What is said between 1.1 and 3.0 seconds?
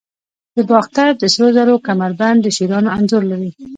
د سرو زرو کمربند د شیرانو